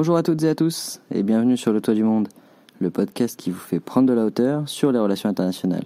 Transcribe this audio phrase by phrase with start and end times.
[0.00, 2.28] Bonjour à toutes et à tous et bienvenue sur Le Toit du Monde,
[2.78, 5.84] le podcast qui vous fait prendre de la hauteur sur les relations internationales.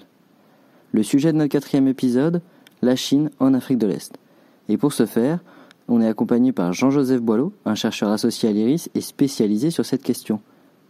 [0.92, 2.40] Le sujet de notre quatrième épisode,
[2.80, 4.16] la Chine en Afrique de l'Est.
[4.68, 5.40] Et pour ce faire,
[5.88, 10.04] on est accompagné par Jean-Joseph Boileau, un chercheur associé à l'IRIS et spécialisé sur cette
[10.04, 10.40] question.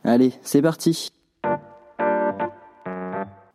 [0.04, 1.10] Allez, c'est parti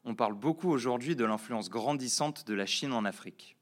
[0.03, 3.58] On parle beaucoup aujourd'hui de l'influence grandissante de la Chine en Afrique.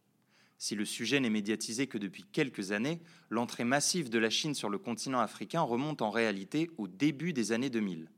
[0.58, 4.70] Si le sujet n'est médiatisé que depuis quelques années, l'entrée massive de la Chine sur
[4.70, 8.10] le continent africain remonte en réalité au début des années 2000.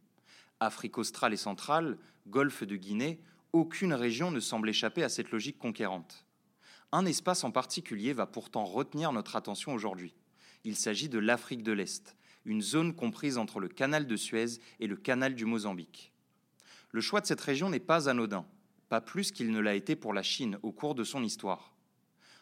[0.62, 1.98] Afrique australe et centrale,
[2.28, 3.20] golfe de Guinée,
[3.52, 6.26] aucune région ne semble échapper à cette logique conquérante.
[6.92, 10.16] Un espace en particulier va pourtant retenir notre attention aujourd'hui.
[10.64, 14.88] Il s'agit de l'Afrique de l'Est, une zone comprise entre le canal de Suez et
[14.88, 16.14] le canal du Mozambique.
[16.92, 18.46] Le choix de cette région n'est pas anodin,
[18.88, 21.76] pas plus qu'il ne l'a été pour la Chine au cours de son histoire.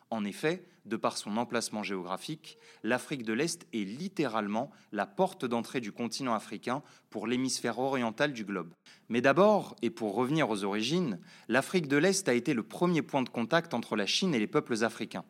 [0.09, 5.81] En effet, de par son emplacement géographique, l'Afrique de l'Est est littéralement la porte d'entrée
[5.81, 8.73] du continent africain pour l'hémisphère oriental du globe.
[9.09, 11.19] Mais d'abord, et pour revenir aux origines,
[11.49, 14.47] l'Afrique de l'Est a été le premier point de contact entre la Chine et les
[14.47, 15.25] peuples africains.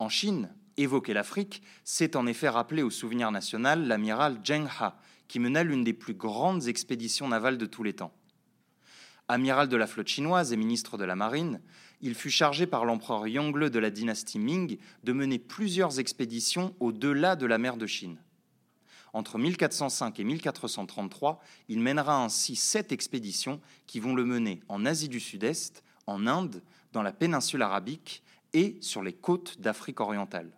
[0.00, 4.98] En Chine, évoquer l'Afrique, c'est en effet rappeler au souvenir national l'amiral Zheng Ha,
[5.28, 8.12] qui mena l'une des plus grandes expéditions navales de tous les temps.
[9.28, 11.60] Amiral de la flotte chinoise et ministre de la Marine,
[12.00, 17.36] il fut chargé par l'empereur Yongle de la dynastie Ming de mener plusieurs expéditions au-delà
[17.36, 18.18] de la mer de Chine.
[19.12, 25.08] Entre 1405 et 1433, il mènera ainsi sept expéditions qui vont le mener en Asie
[25.08, 30.50] du Sud-Est, en Inde, dans la péninsule arabique et sur les côtes d'Afrique orientale.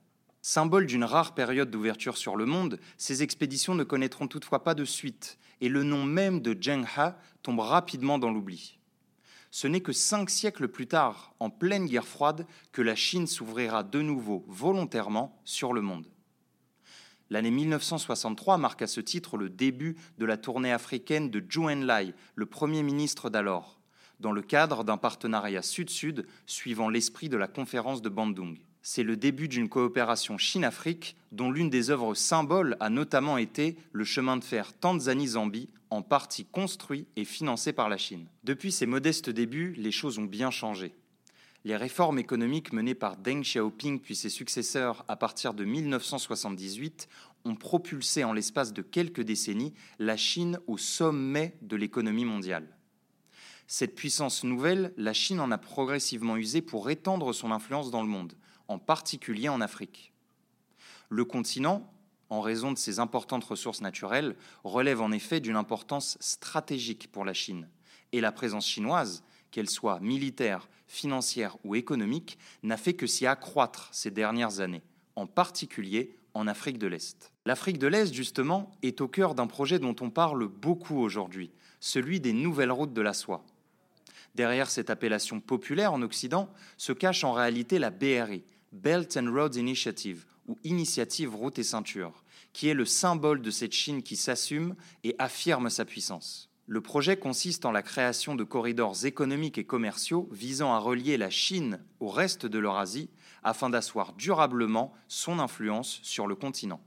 [0.42, 4.84] Symbole d'une rare période d'ouverture sur le monde, ces expéditions ne connaîtront toutefois pas de
[4.84, 8.78] suite, et le nom même de Zheng Ha tombe rapidement dans l'oubli.
[9.54, 13.82] Ce n'est que cinq siècles plus tard, en pleine guerre froide, que la Chine s'ouvrira
[13.82, 16.08] de nouveau volontairement sur le monde.
[17.28, 22.14] L'année 1963 marque à ce titre le début de la tournée africaine de Zhou Enlai,
[22.34, 23.78] le Premier ministre d'alors,
[24.20, 29.16] dans le cadre d'un partenariat sud-sud suivant l'esprit de la conférence de Bandung c'est le
[29.16, 34.44] début d'une coopération Chine-Afrique dont l'une des œuvres symboles a notamment été le chemin de
[34.44, 38.26] fer Tanzanie-Zambie, en partie construit et financé par la Chine.
[38.44, 40.94] Depuis ces modestes débuts, les choses ont bien changé.
[41.64, 47.08] Les réformes économiques menées par Deng Xiaoping puis ses successeurs à partir de 1978
[47.44, 52.66] ont propulsé en l'espace de quelques décennies la Chine au sommet de l'économie mondiale.
[53.66, 58.08] Cette puissance nouvelle, la Chine en a progressivement usé pour étendre son influence dans le
[58.08, 58.34] monde,
[58.68, 60.12] en particulier en Afrique.
[61.08, 61.92] Le continent,
[62.30, 67.34] en raison de ses importantes ressources naturelles, relève en effet d'une importance stratégique pour la
[67.34, 67.68] Chine,
[68.12, 73.88] et la présence chinoise, qu'elle soit militaire, financière ou économique, n'a fait que s'y accroître
[73.92, 74.82] ces dernières années,
[75.16, 77.32] en particulier en Afrique de l'Est.
[77.44, 81.50] L'Afrique de l'Est, justement, est au cœur d'un projet dont on parle beaucoup aujourd'hui,
[81.80, 83.44] celui des nouvelles routes de la soie.
[84.34, 86.48] Derrière cette appellation populaire en Occident
[86.78, 92.24] se cache en réalité la BRI, Belt and Road Initiative, ou Initiative Route et Ceinture,
[92.52, 94.74] qui est le symbole de cette Chine qui s'assume
[95.04, 96.48] et affirme sa puissance.
[96.66, 101.28] Le projet consiste en la création de corridors économiques et commerciaux visant à relier la
[101.28, 103.10] Chine au reste de l'Eurasie
[103.42, 106.80] afin d'asseoir durablement son influence sur le continent.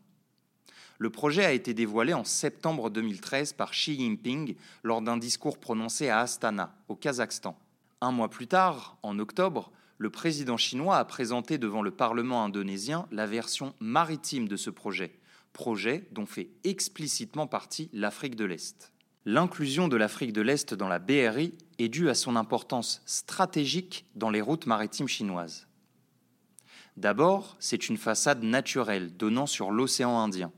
[0.97, 6.09] Le projet a été dévoilé en septembre 2013 par Xi Jinping lors d'un discours prononcé
[6.09, 7.59] à Astana, au Kazakhstan.
[8.01, 13.07] Un mois plus tard, en octobre, le président chinois a présenté devant le Parlement indonésien
[13.11, 15.17] la version maritime de ce projet,
[15.53, 18.91] projet dont fait explicitement partie l'Afrique de l'Est.
[19.25, 24.29] L'inclusion de l'Afrique de l'Est dans la BRI est due à son importance stratégique dans
[24.29, 25.67] les routes maritimes chinoises.
[26.97, 30.51] D'abord, c'est une façade naturelle donnant sur l'océan Indien,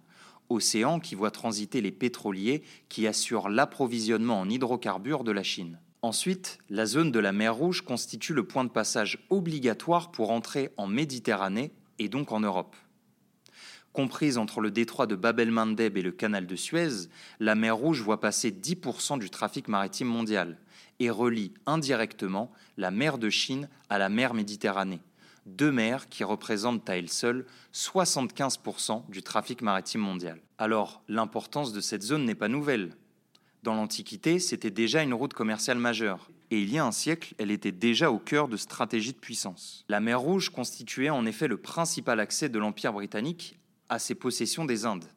[0.49, 5.79] océan qui voit transiter les pétroliers qui assurent l'approvisionnement en hydrocarbures de la Chine.
[6.03, 10.71] Ensuite, la zone de la mer Rouge constitue le point de passage obligatoire pour entrer
[10.77, 12.75] en Méditerranée et donc en Europe.
[13.93, 17.09] Comprise entre le détroit de Bab el-Mandeb et le canal de Suez,
[17.39, 20.59] la mer Rouge voit passer 10% du trafic maritime mondial
[20.99, 25.01] et relie indirectement la mer de Chine à la mer Méditerranée,
[25.47, 30.39] deux mers qui représentent à elles seules 75% du trafic maritime mondial.
[30.59, 32.91] Alors, l'importance de cette zone n'est pas nouvelle.
[33.67, 37.51] Dans l'Antiquité, c'était déjà une route commerciale majeure, et il y a un siècle, elle
[37.51, 39.83] était déjà au cœur de stratégies de puissance.
[39.89, 43.59] La mer Rouge constituait en effet le principal accès de l'Empire britannique
[43.89, 45.11] à ses possessions des Indes.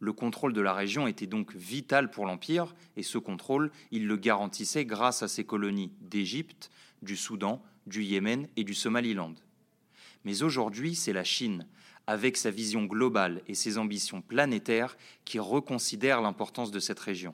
[0.00, 4.18] Le contrôle de la région était donc vital pour l'Empire, et ce contrôle, il le
[4.18, 6.70] garantissait grâce à ses colonies d'Égypte,
[7.00, 9.34] du Soudan, du Yémen et du Somaliland.
[10.24, 11.66] Mais aujourd'hui, c'est la Chine,
[12.06, 17.32] avec sa vision globale et ses ambitions planétaires qui reconsidèrent l'importance de cette région.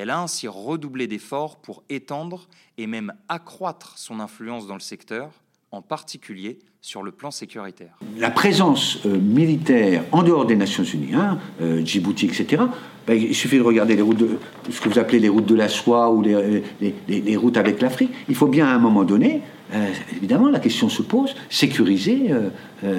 [0.00, 2.46] Elle a ainsi redoublé d'efforts pour étendre
[2.78, 5.30] et même accroître son influence dans le secteur,
[5.72, 7.98] en particulier sur le plan sécuritaire.
[8.16, 12.62] La présence euh, militaire en dehors des Nations Unies, hein, euh, Djibouti, etc.,
[13.08, 14.22] ben, il suffit de regarder les routes
[14.70, 16.62] ce que vous appelez les routes de la soie ou les,
[17.08, 18.12] les, routes avec l'Afrique.
[18.28, 19.42] Il faut bien à un moment donné,
[19.72, 22.30] euh, évidemment, la question se pose, sécuriser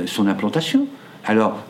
[0.05, 0.87] son implantation.
[1.25, 1.63] Alors,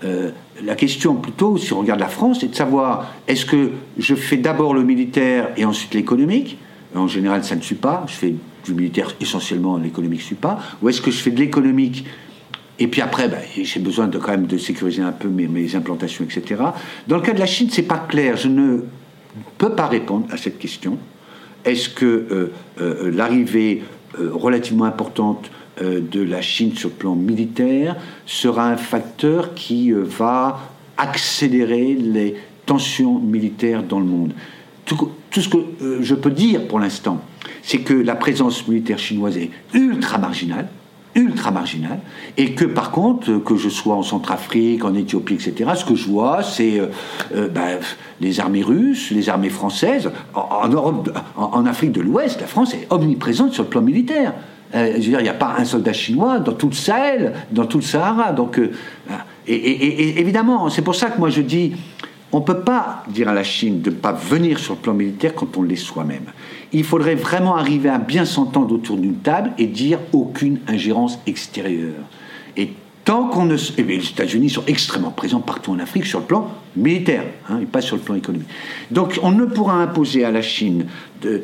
[0.63, 4.38] la question plutôt, si on regarde la France, c'est de savoir est-ce que je fais
[4.38, 6.57] d'abord le militaire et ensuite l'économique?
[6.96, 8.06] En général, ça ne suit pas.
[8.07, 8.36] Je fais
[8.66, 10.60] du militaire essentiellement, l'économique ne suit pas.
[10.81, 12.06] Ou est-ce que je fais de l'économique
[12.80, 16.24] et puis après, ben, j'ai besoin de quand même de sécuriser un peu mes, implantations,
[16.24, 16.63] etc.
[17.07, 18.38] Dans le cas de la Chine, c'est pas clair.
[18.38, 18.86] Je ne
[19.57, 20.98] peux pas répondre à cette question.
[21.66, 23.84] Est-ce que euh, euh, l'arrivée
[24.18, 27.96] euh, relativement importante de la Chine sur le plan militaire
[28.26, 30.60] sera un facteur qui va
[30.98, 32.36] accélérer les
[32.66, 34.34] tensions militaires dans le monde
[34.96, 35.58] tout, ce que
[36.02, 37.22] je peux dire pour l'instant,
[37.62, 40.68] c'est que la présence militaire chinoise est ultra marginale,
[41.16, 42.00] ultra marginal,
[42.38, 46.08] et que par contre, que je sois en Centrafrique, en Éthiopie, etc., ce que je
[46.08, 46.88] vois, c'est euh,
[47.36, 47.80] euh, ben,
[48.22, 50.10] les armées russes, les armées françaises.
[50.36, 54.34] Europe, en, Afrique de l'Ouest, la France est omniprésente sur le plan militaire.
[54.75, 57.33] Euh, je veux dire, il n'y a pas un soldat chinois dans tout le Sahel,
[57.51, 58.31] dans tout le Sahara.
[58.33, 58.60] Donc,
[59.48, 61.74] et, évidemment, c'est pour ça que moi je dis,
[62.31, 64.94] on ne peut pas dire à la Chine de ne pas venir sur le plan
[64.94, 66.25] militaire quand on l'est soi-même.
[66.71, 72.04] Il faudrait vraiment arriver à bien s'entendre autour d'une table et dire aucune ingérence extérieure.
[72.56, 72.74] Et
[73.04, 73.56] tant qu'on ne...
[73.77, 77.66] Eh les États-Unis sont extrêmement présents partout en Afrique sur le plan militaire, hein, et
[77.66, 78.50] pas sur le plan économique.
[78.92, 80.86] Donc on ne pourra imposer à la Chine
[81.21, 81.42] de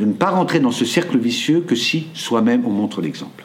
[0.00, 3.44] ne pas rentrer dans ce cercle vicieux que si soi-même on montre l'exemple.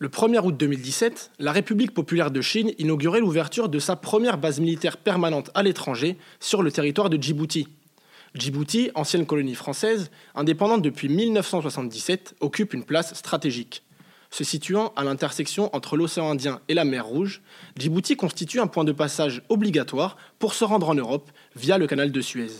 [0.00, 4.60] Le 1er août 2017, la République populaire de Chine inaugurait l'ouverture de sa première base
[4.60, 7.66] militaire permanente à l'étranger sur le territoire de Djibouti.
[8.34, 13.82] Djibouti, ancienne colonie française, indépendante depuis 1977, occupe une place stratégique.
[14.30, 17.42] Se situant à l'intersection entre l'océan Indien et la mer Rouge,
[17.76, 22.12] Djibouti constitue un point de passage obligatoire pour se rendre en Europe via le canal
[22.12, 22.52] de Suez.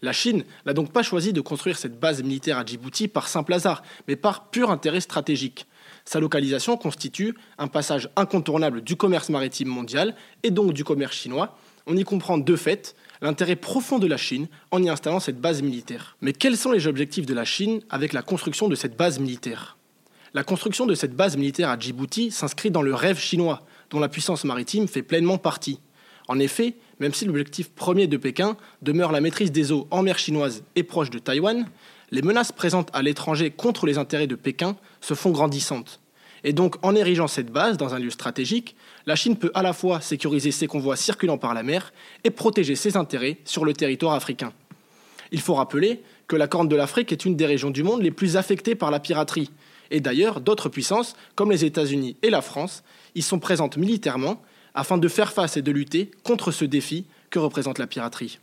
[0.00, 3.52] La Chine n'a donc pas choisi de construire cette base militaire à Djibouti par simple
[3.52, 5.66] hasard, mais par pur intérêt stratégique.
[6.04, 10.14] Sa localisation constitue un passage incontournable du commerce maritime mondial
[10.44, 11.58] et donc du commerce chinois.
[11.86, 15.62] On y comprend de fait l'intérêt profond de la Chine en y installant cette base
[15.62, 16.16] militaire.
[16.20, 19.76] Mais quels sont les objectifs de la Chine avec la construction de cette base militaire?
[20.32, 24.08] La construction de cette base militaire à Djibouti s'inscrit dans le rêve chinois, dont la
[24.08, 25.80] puissance maritime fait pleinement partie.
[26.28, 30.18] En effet, même si l'objectif premier de Pékin demeure la maîtrise des eaux en mer
[30.18, 31.66] chinoise et proche de Taïwan,
[32.10, 36.00] les menaces présentes à l'étranger contre les intérêts de Pékin se font grandissantes.
[36.44, 38.76] Et donc, en érigeant cette base dans un lieu stratégique,
[39.06, 41.92] la Chine peut à la fois sécuriser ses convois circulant par la mer
[42.24, 44.52] et protéger ses intérêts sur le territoire africain.
[45.32, 48.10] Il faut rappeler que la Corne de l'Afrique est une des régions du monde les
[48.10, 49.50] plus affectées par la piraterie.
[49.90, 52.82] Et d'ailleurs, d'autres puissances, comme les États-Unis et la France,
[53.14, 54.40] y sont présentes militairement
[54.78, 58.38] afin de faire face et de lutter contre ce défi que représente la piraterie.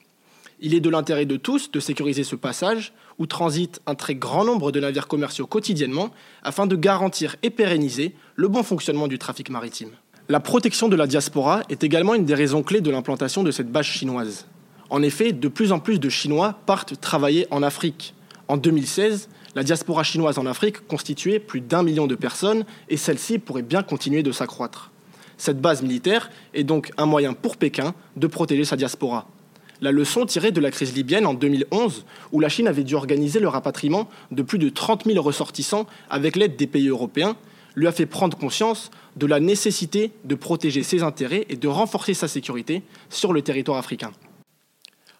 [0.59, 4.43] Il est de l'intérêt de tous de sécuriser ce passage où transitent un très grand
[4.43, 6.11] nombre de navires commerciaux quotidiennement
[6.43, 9.91] afin de garantir et pérenniser le bon fonctionnement du trafic maritime.
[10.27, 13.71] La protection de la diaspora est également une des raisons clés de l'implantation de cette
[13.71, 14.45] base chinoise.
[14.89, 18.13] En effet, de plus en plus de Chinois partent travailler en Afrique.
[18.49, 23.39] En 2016, la diaspora chinoise en Afrique constituait plus d'un million de personnes et celle-ci
[23.39, 24.91] pourrait bien continuer de s'accroître.
[25.37, 29.27] Cette base militaire est donc un moyen pour Pékin de protéger sa diaspora
[29.81, 33.39] la leçon tirée de la crise libyenne en 2011, où la Chine avait dû organiser
[33.39, 37.35] le rapatriement de plus de 30 000 ressortissants avec l'aide des pays européens,
[37.75, 42.13] lui a fait prendre conscience de la nécessité de protéger ses intérêts et de renforcer
[42.13, 44.11] sa sécurité sur le territoire africain.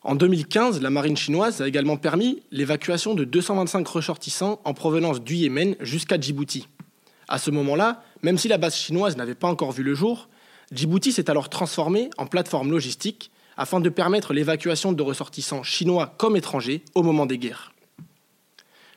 [0.04, 5.36] En 2015, la marine chinoise a également permis l'évacuation de 225 ressortissants en provenance du
[5.36, 6.68] Yémen jusqu'à Djibouti.
[7.28, 10.30] À ce moment-là, même si la base chinoise n'avait pas encore vu le jour,
[10.72, 16.36] Djibouti s'est alors transformé en plateforme logistique afin de permettre l'évacuation de ressortissants chinois comme
[16.36, 17.72] étrangers au moment des guerres.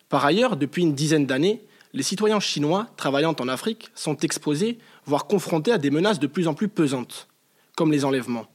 [0.09, 5.27] Par ailleurs, depuis une dizaine d'années, les citoyens chinois travaillant en Afrique sont exposés, voire
[5.27, 7.29] confrontés à des menaces de plus en plus pesantes,
[7.77, 8.47] comme les enlèvements.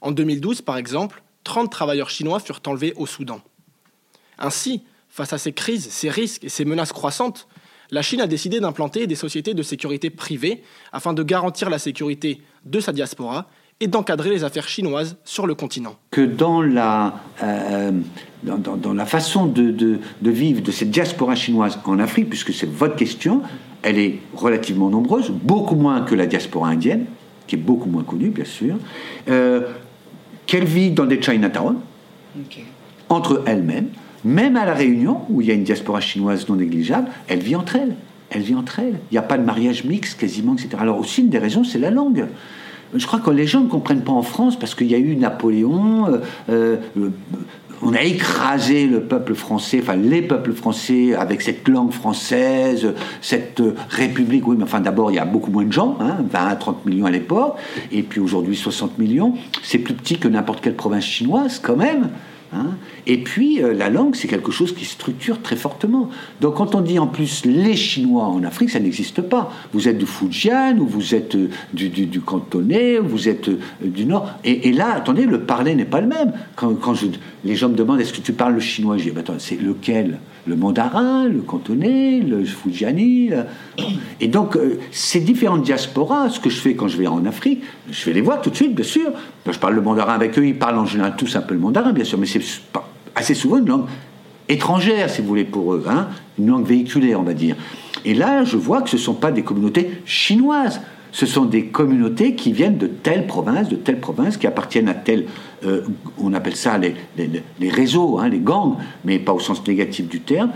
[0.00, 3.42] En 2012, par exemple, 30 travailleurs chinois furent enlevés au Soudan.
[4.38, 7.46] Ainsi, face à ces crises, ces risques et ces menaces croissantes,
[7.90, 10.62] la Chine a décidé d'implanter des sociétés de sécurité privées
[10.92, 13.46] afin de garantir la sécurité de sa diaspora
[13.80, 15.96] et d'encadrer les affaires chinoises sur le continent.
[16.10, 17.92] Que dans la, euh,
[18.42, 22.96] dans, la façon de, de, vivre de cette diaspora chinoise en Afrique, puisque c'est votre
[22.96, 23.42] question,
[23.82, 27.04] elle est relativement nombreuse, beaucoup moins que la diaspora indienne,
[27.46, 28.76] qui est beaucoup moins connue, bien sûr,
[29.28, 29.60] euh,
[30.46, 31.76] qu'elle vit dans des Chinatown,
[33.08, 33.88] entre elles-mêmes,
[34.26, 37.54] même à La Réunion, où il y a une diaspora chinoise non négligeable, elle vit
[37.54, 37.94] entre elles.
[38.30, 38.98] Elle vit entre elles.
[39.10, 40.70] Il n'y a pas de mariage mixte quasiment, etc.
[40.80, 42.26] Alors aussi, une des raisons, c'est la langue.
[42.92, 45.14] Je crois que les gens ne comprennent pas en France parce qu'il y a eu
[45.14, 46.06] Napoléon,
[46.48, 47.10] euh, euh,
[47.82, 53.62] on a écrasé le peuple français, enfin les peuples français avec cette langue française, cette
[53.90, 54.46] république.
[54.48, 56.86] Oui, mais enfin d'abord il y a beaucoup moins de gens, hein, 20 à 30
[56.86, 57.56] millions à l'époque,
[57.92, 59.34] et puis aujourd'hui 60 millions.
[59.62, 62.08] C'est plus petit que n'importe quelle province chinoise quand même.
[62.52, 62.70] Hein.
[63.08, 66.10] Et puis, euh, la langue, c'est quelque chose qui structure très fortement.
[66.40, 69.52] Donc, quand on dit en plus les Chinois en Afrique, ça n'existe pas.
[69.72, 73.58] Vous êtes du Fujian, ou vous êtes euh, du, du, cantonais, ou vous êtes euh,
[73.80, 74.28] du Nord.
[74.44, 76.32] Et, là, attendez, le parler n'est pas le même.
[76.56, 76.76] Quand,
[77.44, 80.18] les gens me demandent est-ce que tu parles le chinois, je dis attends, c'est lequel?
[80.48, 83.30] Le mandarin, le cantonais, le fujiani.
[84.20, 84.56] Et donc,
[84.92, 88.20] ces différentes diasporas, ce que je fais quand je vais en Afrique, je vais les
[88.20, 89.10] voir tout de suite, bien sûr.
[89.44, 91.92] je parle le mandarin avec eux, ils parlent en général tous un peu le mandarin,
[91.92, 92.40] bien sûr, mais c'est
[93.16, 93.86] assez souvent une langue
[94.48, 96.08] étrangère, si vous voulez, pour eux, hein,
[96.38, 97.56] une langue véhiculée, on va dire.
[98.04, 100.80] Et là, je vois que ce ne sont pas des communautés chinoises
[101.16, 104.92] ce sont des communautés qui viennent de telle province, de telle province, qui appartiennent à
[104.92, 105.24] telle,
[105.64, 105.80] euh,
[106.18, 110.20] on appelle ça les, les, réseaux, hein, les gangs, mais pas au sens négatif du
[110.20, 110.50] terme.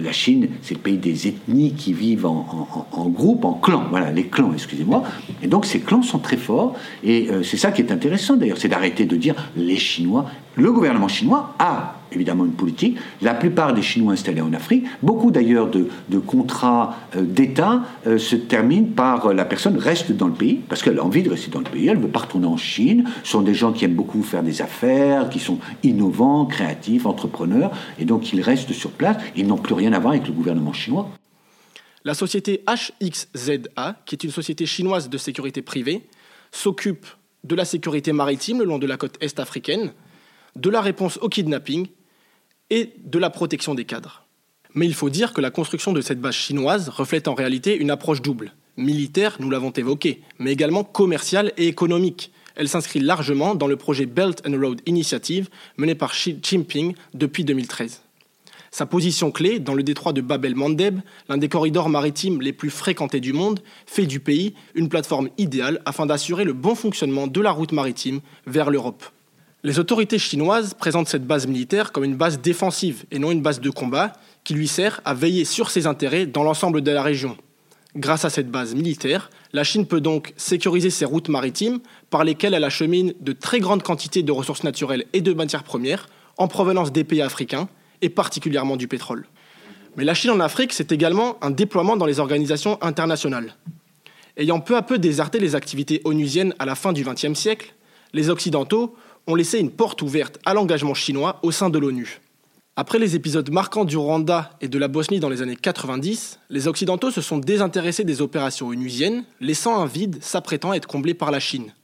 [0.00, 3.84] La, Chine, c'est le pays des ethnies qui vivent en, en, groupe, en clans.
[3.90, 5.02] Voilà, les clans, excusez-moi.
[5.42, 6.74] Et donc ces clans sont très forts.
[7.02, 10.26] Et euh, c'est ça qui est intéressant d'ailleurs, c'est d'arrêter de dire les Chinois.
[10.54, 12.98] Le gouvernement chinois a évidemment une politique.
[13.22, 15.88] La plupart des Chinois installés en Afrique, beaucoup d'ailleurs de,
[16.18, 20.82] contrats euh, d'État euh, se terminent par euh, la personne reste dans le pays, parce
[20.82, 23.04] qu'elle a envie de rester dans le pays, elle ne veut pas retourner en Chine.
[23.22, 27.70] Ce sont des gens qui aiment beaucoup faire des affaires, qui sont innovants, créatifs, entrepreneurs,
[27.98, 29.16] et donc ils restent sur place.
[29.36, 31.08] Ils n'ont plus rien à voir avec le gouvernement chinois.
[32.04, 36.02] La société HXZA, qui est une société chinoise de sécurité privée,
[36.52, 37.06] s'occupe
[37.44, 39.92] de la sécurité maritime le long de la côte est africaine,
[40.56, 41.88] de la réponse au kidnapping
[42.70, 44.24] et de la protection des cadres.
[44.74, 47.90] Mais il faut dire que la construction de cette base chinoise reflète en réalité une
[47.90, 48.52] approche double.
[48.76, 52.30] Militaire, nous l'avons évoqué, mais également commerciale et économique.
[52.54, 57.44] Elle s'inscrit largement dans le projet Belt and Road Initiative mené par Xi Jinping depuis
[57.44, 58.02] 2013.
[58.70, 62.70] Sa position clé dans le détroit de Bab el-Mandeb, l'un des corridors maritimes les plus
[62.70, 67.40] fréquentés du monde, fait du pays une plateforme idéale afin d'assurer le bon fonctionnement de
[67.40, 69.04] la route maritime vers l'Europe.
[69.64, 73.60] Les autorités chinoises présentent cette base militaire comme une base défensive et non une base
[73.60, 74.12] de combat
[74.44, 77.36] qui lui sert à veiller sur ses intérêts dans l'ensemble de la région.
[77.96, 82.54] Grâce à cette base militaire, la Chine peut donc sécuriser ses routes maritimes par lesquelles
[82.54, 86.92] elle achemine de très grandes quantités de ressources naturelles et de matières premières en provenance
[86.92, 87.68] des pays africains
[88.00, 89.26] et particulièrement du pétrole.
[89.96, 93.56] Mais la Chine en Afrique, c'est également un déploiement dans les organisations internationales.
[94.36, 97.74] Ayant peu à peu déserté les activités onusiennes à la fin du XXe siècle,
[98.12, 98.94] les Occidentaux
[99.28, 102.20] ont laissé une porte ouverte à l'engagement chinois au sein de l'ONU.
[102.76, 106.66] Après les épisodes marquants du Rwanda et de la Bosnie dans les années 90, les
[106.66, 111.30] Occidentaux se sont désintéressés des opérations onusiennes, laissant un vide s'apprêtant à être comblé par
[111.30, 111.74] la Chine.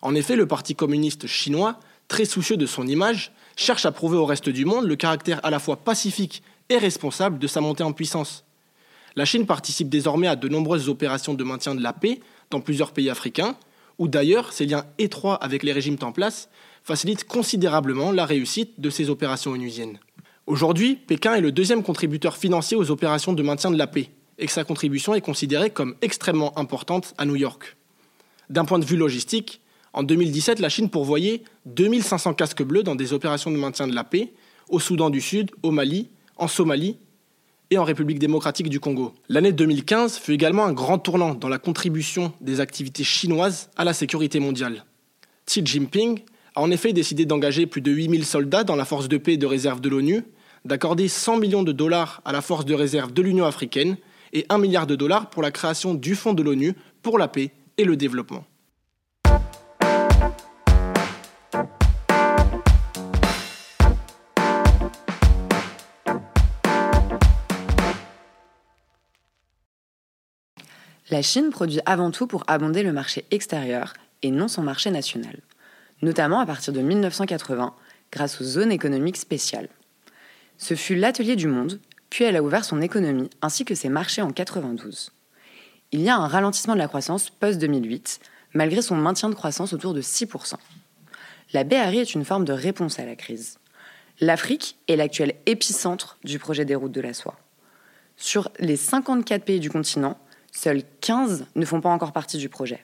[0.00, 4.24] En effet, le Parti communiste chinois, très soucieux de son image, cherche à prouver au
[4.24, 7.92] reste du monde le caractère à la fois pacifique et responsable de sa montée en
[7.92, 8.44] puissance.
[9.16, 12.92] La Chine participe désormais à de nombreuses opérations de maintien de la paix dans plusieurs
[12.92, 13.56] pays africains,
[14.00, 16.48] où d'ailleurs ses liens étroits avec les régimes en place
[16.82, 20.00] facilitent considérablement la réussite de ces opérations onusiennes.
[20.46, 24.46] Aujourd'hui, Pékin est le deuxième contributeur financier aux opérations de maintien de la paix, et
[24.46, 27.76] que sa contribution est considérée comme extrêmement importante à New York.
[28.48, 29.60] D'un point de vue logistique,
[29.92, 34.02] en 2017, la Chine pourvoyait 2500 casques bleus dans des opérations de maintien de la
[34.02, 34.32] paix
[34.70, 36.96] au Soudan du Sud, au Mali, en Somalie
[37.70, 39.14] et en République démocratique du Congo.
[39.28, 43.92] L'année 2015 fut également un grand tournant dans la contribution des activités chinoises à la
[43.92, 44.84] sécurité mondiale.
[45.46, 46.20] Xi Jinping
[46.56, 49.46] a en effet décidé d'engager plus de 8000 soldats dans la force de paix de
[49.46, 50.24] réserve de l'ONU,
[50.64, 53.96] d'accorder 100 millions de dollars à la force de réserve de l'Union africaine
[54.32, 57.52] et 1 milliard de dollars pour la création du Fonds de l'ONU pour la paix
[57.78, 58.44] et le développement.
[71.10, 75.40] La Chine produit avant tout pour abonder le marché extérieur et non son marché national,
[76.02, 77.74] notamment à partir de 1980
[78.12, 79.68] grâce aux zones économiques spéciales.
[80.56, 84.22] Ce fut l'atelier du monde, puis elle a ouvert son économie ainsi que ses marchés
[84.22, 85.10] en 92.
[85.90, 88.20] Il y a un ralentissement de la croissance post-2008,
[88.54, 90.54] malgré son maintien de croissance autour de 6%.
[91.52, 93.58] La BRI est une forme de réponse à la crise.
[94.20, 97.36] L'Afrique est l'actuel épicentre du projet des routes de la soie.
[98.16, 100.16] Sur les 54 pays du continent,
[100.52, 102.82] seuls 15 ne font pas encore partie du projet.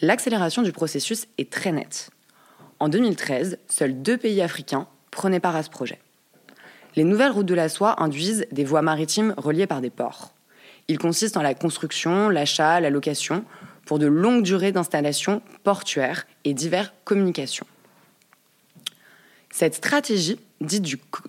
[0.00, 2.10] L'accélération du processus est très nette.
[2.80, 5.98] En 2013, seuls deux pays africains prenaient part à ce projet.
[6.96, 10.32] Les nouvelles routes de la soie induisent des voies maritimes reliées par des ports.
[10.88, 13.44] Ils consistent en la construction, l'achat, la location
[13.84, 17.66] pour de longues durées d'installation portuaire et diverses communications.
[19.50, 20.82] Cette stratégie, dite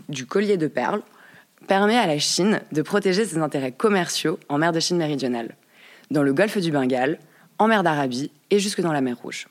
[0.08, 1.02] du, collier de perles,
[1.70, 5.56] permet à la Chine de protéger ses intérêts commerciaux en mer de Chine méridionale,
[6.10, 7.20] dans le golfe du Bengale,
[7.60, 9.48] en mer d'Arabie et jusque dans la mer Rouge.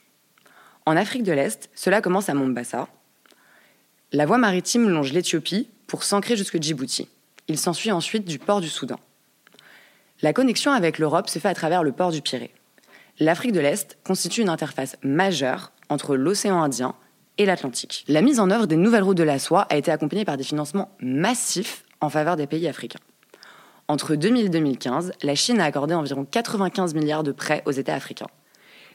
[0.85, 2.89] En Afrique de l'Est, cela commence à Mombasa.
[4.11, 7.09] La voie maritime longe l'Éthiopie pour s'ancrer jusque Djibouti.
[7.47, 8.99] Il s'ensuit ensuite du port du Soudan.
[10.21, 12.53] La connexion avec l'Europe se fait à travers le port du Pirée.
[13.21, 16.97] L'Afrique de l'Est constitue une interface majeure entre l'océan Indien
[17.37, 18.05] et l'Atlantique.
[18.09, 20.43] La mise en œuvre des nouvelles routes de la soie a été accompagnée par des
[20.43, 23.01] financements massifs en faveur des pays africains.
[23.89, 27.95] Entre 2000 et 2015, la Chine a accordé environ 95 milliards de prêts aux États
[27.95, 28.27] africains.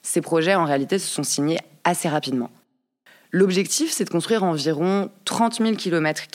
[0.04, 2.52] Ces projets, en réalité, se sont signés assez rapidement.
[3.32, 6.28] L'objectif, c'est de construire environ 30 000 km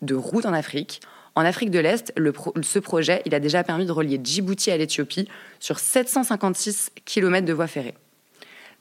[0.00, 1.02] de routes en Afrique.
[1.34, 2.14] En Afrique de l'Est,
[2.62, 5.28] ce projet a déjà permis de relier Djibouti à l'Éthiopie
[5.60, 7.94] sur 756 km de voies ferrées.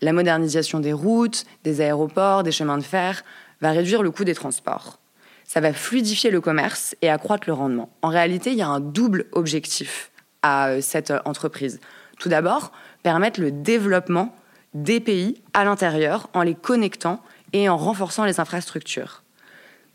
[0.01, 3.23] La modernisation des routes, des aéroports, des chemins de fer
[3.59, 4.99] va réduire le coût des transports.
[5.47, 7.89] Ça va fluidifier le commerce et accroître le rendement.
[8.01, 10.11] En réalité, il y a un double objectif
[10.41, 11.79] à euh, cette euh, entreprise.
[12.19, 14.35] Tout d'abord, permettre le développement
[14.73, 17.23] des pays à l'intérieur en les connectant
[17.53, 19.23] et en renforçant les infrastructures.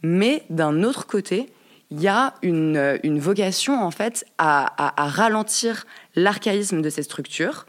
[0.03, 1.53] Mais d'un autre côté,
[1.91, 5.85] il y a une, euh, vocation en fait à, ralentir
[6.17, 7.67] l'archaïsme de ces structures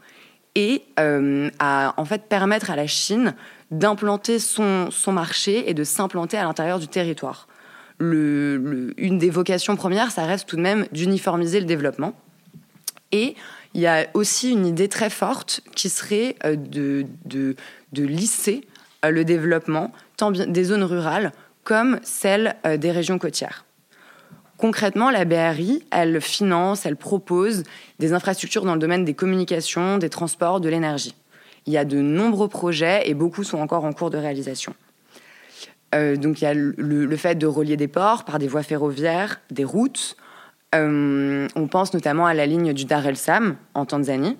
[0.54, 3.34] et à en fait permettre à la Chine
[3.70, 7.48] d'implanter son, marché et de s'implanter à l'intérieur du territoire.
[8.00, 12.14] Une des vocations premières, ça reste tout de même d'uniformiser le développement.
[13.12, 13.36] Et
[13.74, 17.56] il y a aussi une idée très forte qui serait euh, de,
[17.92, 18.66] lisser
[19.04, 23.64] euh, le développement tant des zones rurales comme celles des régions côtières.
[24.56, 27.64] Concrètement, la BRI, elle finance, elle propose
[27.98, 31.14] des infrastructures dans le domaine des communications, des transports, de l'énergie.
[31.66, 34.74] Il y a de nombreux projets et beaucoup sont encore en cours de réalisation.
[35.94, 39.40] Euh, donc il y a le, fait de relier des ports par des voies ferroviaires,
[39.50, 40.16] des routes.
[40.74, 44.36] Euh, on pense notamment à la ligne du Dar el Sam en Tanzanie,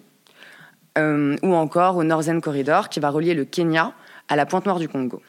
[0.98, 3.92] euh, ou encore au Northern Corridor qui va relier le Kenya
[4.28, 5.22] à la pointe noire du Congo.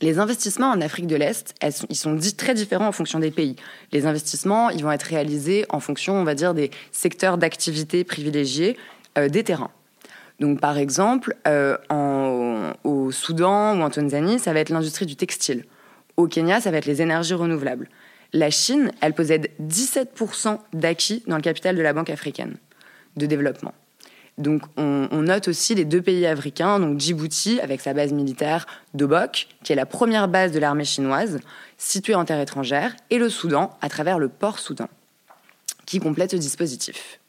[0.00, 1.54] Les investissements en Afrique de l'Est,
[1.88, 3.54] ils sont très différents en fonction des pays.
[3.92, 8.76] Les investissements, ils vont être réalisés en fonction, on va dire, des secteurs d'activité privilégiés
[9.16, 9.70] des terrains.
[10.42, 11.76] Donc, par exemple, euh,
[12.84, 15.64] au Soudan ou en Tanzanie, ça va être l'industrie du textile.
[16.16, 17.88] Au Kenya, ça va être les énergies renouvelables.
[18.32, 22.56] La Chine, elle possède 17% d'acquis dans le capital de la Banque africaine
[23.16, 23.74] de développement.
[24.38, 29.48] Donc on, note aussi les deux pays africains, donc Djibouti avec sa base militaire d'Obok,
[29.62, 31.40] qui est la première base de l'armée chinoise,
[31.76, 34.88] située en terre étrangère, et le Soudan à travers le port Soudan,
[35.84, 37.20] qui complète ce dispositif.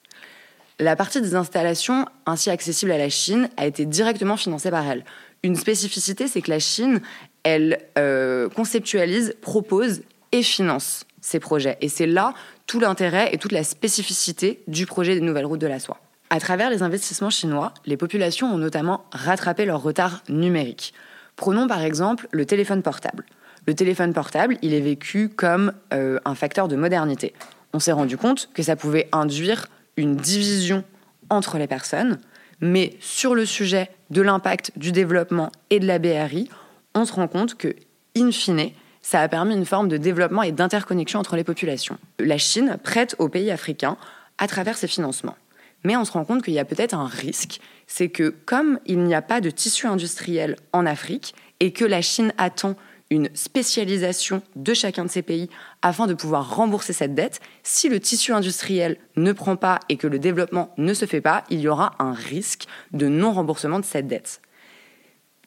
[0.84, 5.06] La partie des installations ainsi accessibles à la Chine a été directement financée par elle.
[5.42, 7.00] Une spécificité, c'est que la Chine,
[7.44, 10.02] elle euh, conceptualise, propose
[10.34, 11.78] et finance ces projets.
[11.80, 12.34] Et c'est là
[12.68, 16.02] tout l'intérêt et toute la spécificité du projet des nouvelles routes de la soie.
[16.30, 20.94] À travers les investissements chinois, les populations ont notamment rattrapé leur retard numérique.
[21.38, 23.24] Prenons par exemple le téléphone portable.
[23.66, 27.34] Le téléphone portable, il est vécu comme euh, un facteur de modernité.
[27.72, 30.84] On s'est rendu compte que ça pouvait induire une division
[31.30, 32.20] entre les personnes,
[32.62, 36.50] mais sur le sujet de l'impact du développement et de la BRI,
[36.96, 37.76] on se rend compte que,
[38.16, 41.98] in fine, ça a permis une forme de développement et d'interconnexion entre les populations.
[42.20, 43.98] La Chine prête aux pays africains
[44.38, 45.36] à travers ses financements.
[45.84, 49.00] Mais on se rend compte qu'il y a peut-être un risque, c'est que comme il
[49.04, 52.76] n'y a pas de tissu industriel en Afrique et que la Chine attend
[53.14, 55.50] une spécialisation de chacun de ces pays
[55.82, 60.08] afin de pouvoir rembourser cette dette, si le tissu industriel ne prend pas et que
[60.08, 64.08] le développement ne se fait pas, il y aura un risque de non-remboursement de cette
[64.08, 64.42] dette.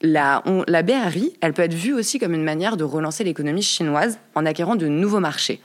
[0.02, 4.44] La, BRI, elle peut être vue aussi comme une manière de relancer l'économie chinoise en
[4.44, 5.60] acquérant de nouveaux marchés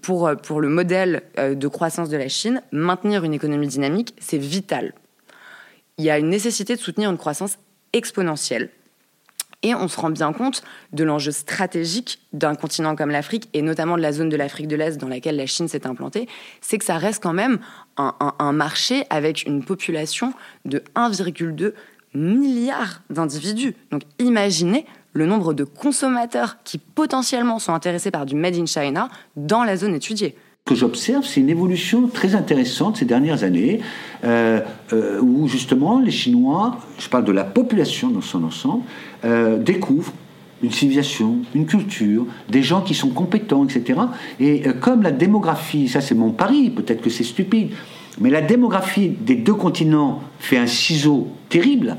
[0.00, 4.38] pour, pour le modèle euh, de croissance de la Chine, maintenir une économie dynamique, c'est
[4.38, 4.94] vital.
[5.98, 7.58] Il y a une nécessité de soutenir une croissance
[7.92, 8.70] exponentielle.
[9.62, 13.96] Et on se rend bien compte de l'enjeu stratégique d'un continent comme l'Afrique, et notamment
[13.96, 16.28] de la zone de l'Afrique de l'Est dans laquelle la Chine s'est implantée,
[16.62, 17.58] c'est que ça reste quand même
[17.98, 20.32] un, marché avec une population
[20.64, 21.74] de 1,2
[22.14, 23.74] milliard d'individus.
[23.90, 29.10] Donc imaginez le nombre de consommateurs qui potentiellement sont intéressés par du Made in China
[29.36, 30.36] dans la zone étudiée.
[30.64, 33.80] Que j'observe, c'est une évolution très intéressante ces dernières années,
[34.24, 34.60] euh,
[34.92, 38.84] euh, où justement les Chinois, je parle de la population dans son ensemble,
[39.24, 40.12] euh, découvrent
[40.62, 44.00] une civilisation, une culture, des gens qui sont compétents, etc.
[44.38, 47.70] Et comme la démographie, ça c'est mon pari, peut-être que c'est stupide,
[48.20, 51.96] mais la démographie des deux continents fait un ciseau terrible,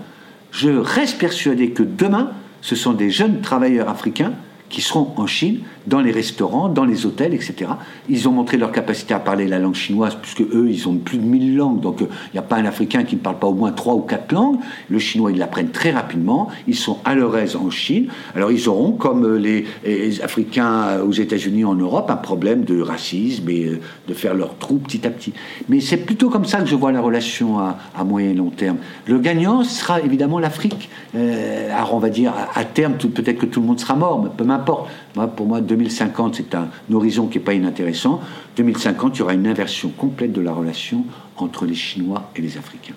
[0.52, 4.34] je reste persuadé que demain, ce sont des jeunes travailleurs africains
[4.70, 7.72] qui seront en Chine, dans les restaurants, dans les hôtels, etc.
[8.10, 11.18] Ils ont montré leur capacité à parler la langue chinoise, puisque eux, ils ont plus
[11.18, 13.48] de 1000 langues, donc il euh, n'y a pas un Africain qui ne parle pas
[13.48, 14.58] au moins trois ou quatre langues.
[14.90, 16.50] Le chinois, ils l'apprennent très rapidement.
[16.68, 18.08] Ils sont à leur aise en Chine.
[18.36, 22.82] Alors ils auront, comme euh, les, Africains euh, aux États-Unis, en Europe, un problème de
[22.82, 25.34] racisme et de faire leur trou petit à petit.
[25.70, 28.78] Mais c'est plutôt comme ça que je vois la relation à, moyen et long terme.
[29.08, 30.90] Le gagnant sera évidemment l'Afrique.
[31.16, 34.44] alors on va dire, à, terme, peut-être que tout le monde sera mort, mais peu
[34.44, 34.90] m'importe.
[35.36, 38.22] Pour moi, 2050, c'est un horizon qui n'est pas inintéressant.
[38.58, 41.06] 2050, il y aura une inversion complète de la relation
[41.38, 42.94] entre les Chinois et les Africains.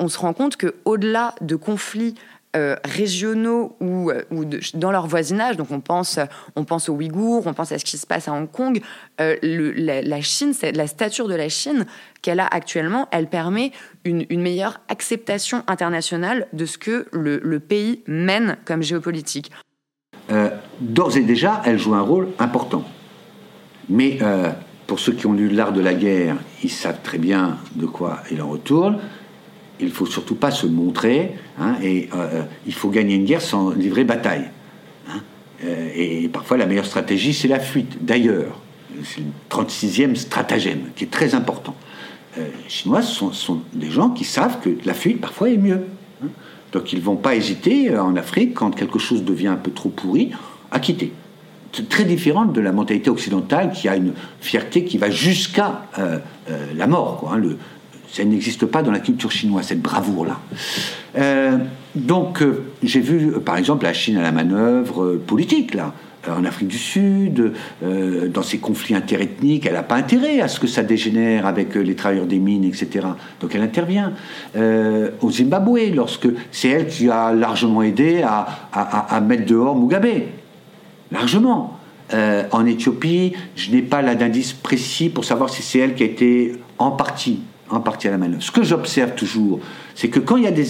[0.00, 2.14] On se rend compte qu'au-delà de conflits
[2.54, 4.24] euh, régionaux ou, euh,
[4.74, 6.18] dans leur voisinage, donc on pense,
[6.54, 8.82] on pense aux Ouïghours, on pense à ce qui se passe à Hong Kong,
[9.20, 11.86] euh, la, Chine, la stature de la Chine
[12.20, 13.72] qu'elle a actuellement, elle permet
[14.04, 19.50] une, meilleure acceptation internationale de ce que le, le pays mène comme géopolitique.
[20.30, 20.50] Euh,
[20.82, 22.84] d'ores et déjà, elle joue un rôle important.
[23.88, 24.50] Mais euh,
[24.86, 28.22] pour ceux qui ont lu l'art de la guerre, ils savent très bien de quoi
[28.30, 28.98] il en retourne.
[29.80, 33.42] Il ne faut surtout pas se montrer, hein, et euh, il faut gagner une guerre
[33.42, 34.48] sans livrer bataille.
[35.08, 35.20] Hein.
[35.96, 38.04] et parfois, la meilleure stratégie, c'est la fuite.
[38.04, 38.60] D'ailleurs,
[39.02, 41.74] c'est le 36e stratagème, qui est très important.
[42.36, 43.32] les Chinois sont,
[43.72, 45.86] des gens qui savent que la fuite, parfois, est mieux.
[46.22, 46.28] Hein.
[46.72, 49.70] Donc ils ne vont pas hésiter euh, en Afrique, quand quelque chose devient un peu
[49.70, 50.30] trop pourri,
[51.74, 56.18] C'est très différent de la mentalité occidentale qui a une fierté qui va jusqu'à euh,
[56.50, 57.16] euh, la mort.
[57.18, 57.42] Quoi, hein.
[58.10, 60.38] ça n'existe pas dans la culture chinoise, cette bravoure-là.
[61.94, 62.44] donc
[62.82, 65.94] j'ai vu par exemple la Chine à la manœuvre politique, là.
[66.28, 70.48] Euh, en Afrique du Sud, euh, dans ces conflits interethniques, elle n'a pas intérêt à
[70.48, 73.06] ce que ça dégénère avec euh, les travailleurs des mines, etc.
[73.40, 74.12] Donc elle intervient.
[75.20, 80.06] au Zimbabwe, lorsque c'est elle qui a largement aidé à, mettre dehors Mugabe.
[81.12, 81.78] Largement.
[82.12, 86.56] en Éthiopie, je n'ai pas d'indice précis pour savoir si c'est elle qui a été
[86.78, 88.42] en partie, en partie à la manœuvre.
[88.42, 89.60] Ce que j'observe toujours,
[89.94, 90.66] c'est que quand il y a des,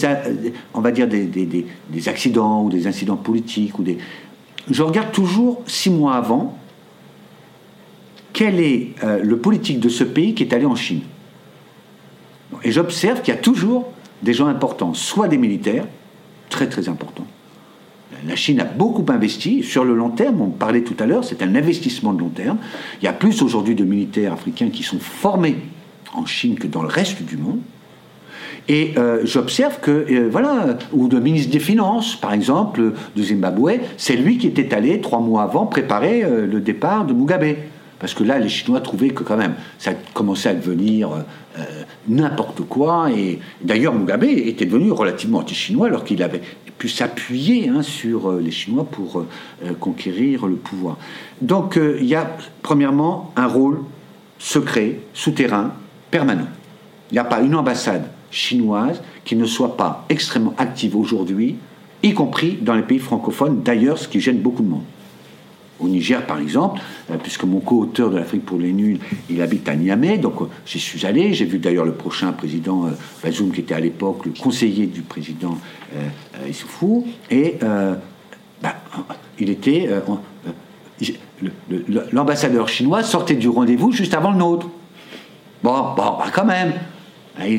[0.74, 3.98] on va dire des, des, accidents ou des incidents politiques ou des,
[4.70, 6.58] je regarde toujours six mois avant
[8.32, 11.02] quel est euh, le politique de ce pays qui est allé en Chine.
[12.62, 15.84] Et j'observe qu'il y a toujours des gens importants, soit des militaires,
[16.48, 17.26] très très importants.
[18.26, 21.42] La Chine a beaucoup investi sur le long terme, on parlait tout à l'heure, c'est
[21.42, 22.58] un investissement de long terme.
[23.00, 25.56] Il y a plus aujourd'hui de militaires africains qui sont formés
[26.14, 27.60] en Chine que dans le reste du monde.
[28.68, 33.80] Et euh, j'observe que, euh, voilà, ou le ministre des Finances, par exemple, de Zimbabwe,
[33.96, 37.56] c'est lui qui était allé, trois mois avant, préparer euh, le départ de Mugabe.
[38.02, 41.24] Parce que là, les Chinois trouvaient que quand même, ça commençait à devenir
[42.08, 43.10] n'importe quoi.
[43.16, 46.42] Et d'ailleurs, Mugabe était devenu relativement anti-chinois alors qu'il avait
[46.76, 49.24] pu s'appuyer hein, sur les Chinois pour
[49.78, 50.98] conquérir le pouvoir.
[51.40, 52.28] Donc, il y a
[52.60, 53.78] premièrement un rôle
[54.38, 55.72] secret, souterrain,
[56.10, 56.48] permanent.
[57.12, 61.54] Il n'y a pas une ambassade chinoise qui ne soit pas extrêmement active aujourd'hui,
[62.02, 64.82] y compris dans les pays francophones, d'ailleurs, ce qui gêne beaucoup de monde.
[65.82, 69.68] Au Niger, par exemple, euh, puisque mon co-auteur de l'Afrique pour les nuls, il habite
[69.68, 71.34] à Niamey, donc euh, j'y suis allé.
[71.34, 72.90] J'ai vu d'ailleurs le prochain président euh,
[73.22, 75.58] Bazoum, qui était à l'époque le conseiller du président
[76.48, 77.56] Issoufou, et
[78.62, 78.76] bah,
[79.38, 79.88] il était.
[82.12, 84.68] L'ambassadeur chinois sortait du rendez-vous juste avant le nôtre.
[85.62, 86.72] Bon, bon, bah, quand même.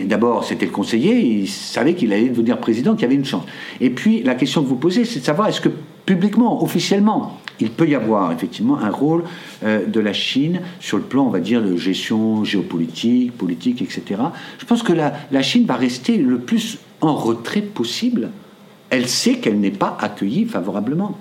[0.05, 3.43] D'abord, c'était le conseiller, il savait qu'il allait devenir président, qu'il y avait une chance.
[3.81, 5.69] Et puis, la question que vous posez, c'est de savoir est-ce que
[6.05, 9.23] publiquement, officiellement, il peut y avoir effectivement un rôle
[9.63, 14.21] euh, de la Chine sur le plan, on va dire, de gestion géopolitique, politique, etc.
[14.57, 18.29] Je pense que la, Chine va rester le plus en retrait possible.
[18.89, 21.17] Elle sait qu'elle n'est pas accueillie favorablement.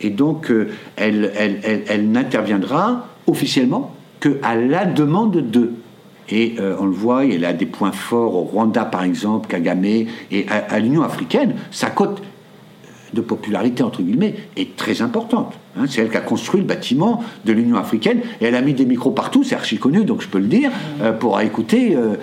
[0.00, 5.74] Et donc, euh, elle, elle, elle, elle n'interviendra officiellement qu'à la demande d'eux.
[6.28, 9.84] Et euh, on le voit, il a des points forts au Rwanda, par exemple, Kagame,
[9.84, 12.22] et à, l'Union africaine, sa cote
[13.14, 15.54] de popularité, entre guillemets, est très importante.
[15.76, 15.84] Hein.
[15.88, 18.84] c'est elle qui a construit le bâtiment de l'Union africaine, et elle a mis des
[18.84, 21.96] micros partout, c'est archi connu, donc je peux le dire, euh, pour écouter.
[21.96, 22.16] Euh,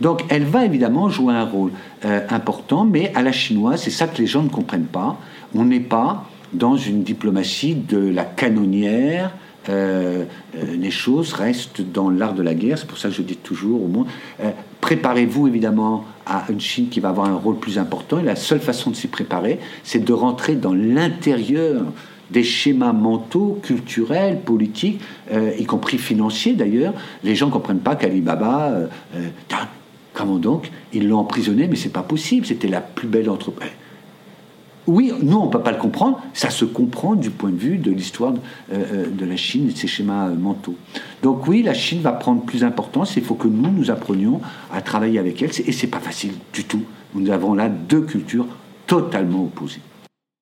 [0.00, 1.72] donc elle va évidemment jouer un rôle
[2.30, 5.18] important, mais à la chinoise, c'est ça que les gens ne comprennent pas.
[5.54, 9.30] On n'est pas dans une diplomatie de la canonnière,
[9.68, 10.24] euh,
[10.56, 12.78] euh, les choses restent dans l'art de la guerre.
[12.78, 14.06] C'est pour ça que je dis toujours au monde,
[14.42, 18.18] euh, préparez-vous évidemment à une Chine qui va avoir un rôle plus important.
[18.18, 21.84] Et la seule façon de s'y préparer, c'est de rentrer dans l'intérieur
[22.30, 25.00] des schémas mentaux, culturels, politiques,
[25.58, 26.94] y compris financiers d'ailleurs.
[27.24, 28.72] Les gens ne comprennent pas qu'Alibaba,
[30.12, 32.46] comment donc Ils l'ont emprisonné, mais c'est pas possible.
[32.46, 33.72] C'était la plus belle entreprise
[34.90, 36.20] oui, nous, on ne peut pas le comprendre.
[36.34, 38.40] Ça se comprend du point de vue de l'histoire de,
[38.72, 40.74] euh, euh, la Chine et de ses schémas euh, mentaux.
[41.22, 43.14] Donc oui, la Chine va prendre plus d'importance.
[43.16, 44.40] Il faut que nous, nous apprenions
[44.72, 45.50] à travailler avec elle.
[45.64, 46.84] Et c'est pas facile du tout.
[47.14, 48.46] Nous avons là deux cultures
[48.88, 49.80] totalement opposées.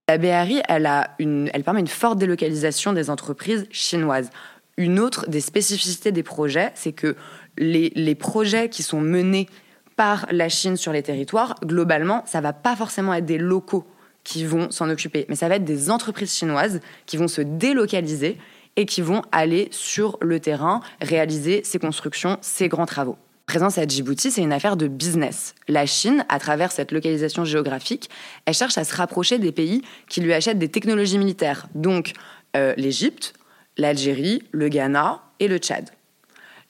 [0.09, 4.31] La BRI, elle, permet une forte délocalisation des entreprises chinoises.
[4.79, 7.17] Une autre des spécificités des projets, c'est que
[7.59, 9.47] les, les projets qui sont menés
[9.97, 13.85] par la Chine sur les territoires, globalement, ça va pas forcément être des locaux
[14.25, 18.37] qui vont s'en occuper, mais ça va être des entreprises chinoises qui vont se délocaliser
[18.77, 23.17] et qui vont aller sur le terrain réaliser ces constructions, ces grands travaux.
[23.47, 25.55] Présence à Djibouti, c'est une affaire de business.
[25.69, 28.11] La Chine, à travers cette localisation géographique,
[28.45, 31.67] elle cherche à se rapprocher des pays qui lui achètent des technologies militaires.
[31.75, 32.13] Donc
[32.57, 33.33] euh, l'Égypte,
[33.79, 35.91] l'Algérie, le Ghana et le Tchad.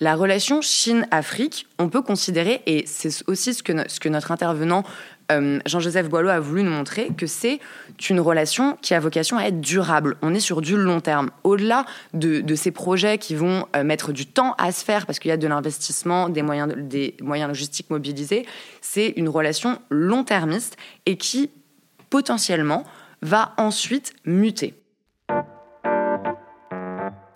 [0.00, 4.84] La relation Chine-Afrique, on peut considérer, et c'est aussi ce que, ce que notre intervenant
[5.30, 7.60] euh, Jean-Joseph Boileau a voulu nous montrer que c'est
[8.08, 10.16] une relation qui a vocation à être durable.
[10.22, 11.30] On est sur du long terme.
[11.44, 15.28] Au-delà de, ces projets qui vont euh, mettre du temps à se faire parce qu'il
[15.28, 18.46] y a de l'investissement, des moyens, des moyens logistiques mobilisés,
[18.80, 21.50] c'est une relation long-termiste et qui
[22.10, 22.84] potentiellement
[23.22, 24.74] va ensuite muter.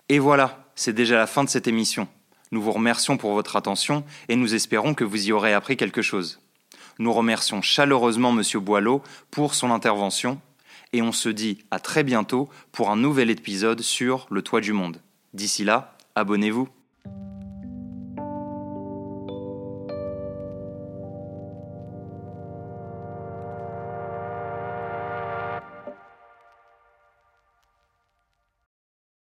[0.09, 2.09] Et voilà, c'est déjà la fin de cette émission.
[2.51, 6.03] Nous vous remercions pour votre attention et nous espérons que vous y aurez appris quelque
[6.03, 6.42] chose.
[7.03, 8.61] Nous remercions chaleureusement M.
[8.61, 10.41] Boileau pour son intervention
[10.93, 14.73] et on se dit à très bientôt pour un nouvel épisode sur Le Toit du
[14.73, 15.01] Monde.
[15.35, 16.69] D'ici là, abonnez-vous.